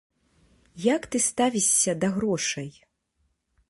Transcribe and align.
Як 0.95 1.01
ты 1.15 1.23
ставішся 1.27 1.97
да 2.05 2.13
грошай? 2.19 2.69